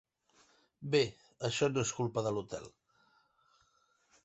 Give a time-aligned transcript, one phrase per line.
[0.95, 1.01] Bé,
[1.51, 2.67] això no és culpa de l'hotel.